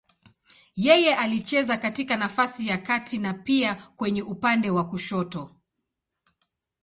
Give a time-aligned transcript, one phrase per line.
[0.75, 5.55] Yeye alicheza katika nafasi ya kati na pia kwenye upande wa kushoto.